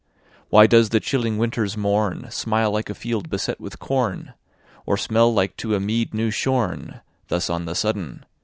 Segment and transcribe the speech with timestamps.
[0.49, 4.33] Why does the chilling winter's morne Smile like a field beset with corn?
[4.83, 8.25] Or smell like to a meade new shorne, Thus on the sudden?